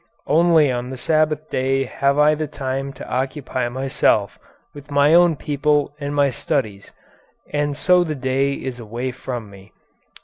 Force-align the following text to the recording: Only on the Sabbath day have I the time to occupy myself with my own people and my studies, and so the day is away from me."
Only 0.25 0.71
on 0.71 0.89
the 0.89 0.97
Sabbath 0.97 1.51
day 1.51 1.83
have 1.83 2.17
I 2.17 2.33
the 2.33 2.47
time 2.47 2.91
to 2.93 3.07
occupy 3.07 3.69
myself 3.69 4.39
with 4.73 4.89
my 4.89 5.13
own 5.13 5.35
people 5.35 5.93
and 5.99 6.15
my 6.15 6.31
studies, 6.31 6.91
and 7.53 7.77
so 7.77 8.03
the 8.03 8.15
day 8.15 8.53
is 8.53 8.79
away 8.79 9.11
from 9.11 9.51
me." 9.51 9.73